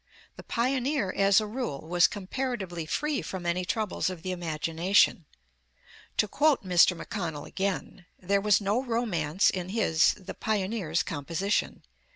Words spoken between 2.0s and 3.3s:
comparatively free